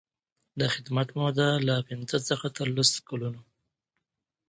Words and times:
د 0.59 0.61
خدمت 0.73 1.09
موده 1.19 1.49
له 1.67 1.75
پنځه 1.89 2.17
څخه 2.29 2.45
تر 2.57 2.67
لس 2.77 2.91
کلونو. 3.09 3.41